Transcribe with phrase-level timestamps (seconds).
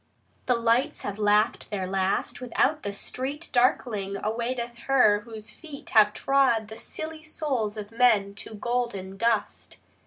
[0.47, 6.11] The lights have laughed their last; without, the street Darkling, awaiteth her whose feet have
[6.11, 9.77] trod The silly souls of men to golden dust.